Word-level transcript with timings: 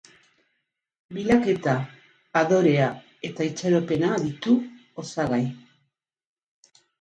Bilaketa, 1.17 1.75
adorea 2.41 2.87
eta 3.29 3.47
itxaropena 3.49 4.09
ditu 4.25 4.57
osagai. 5.05 5.43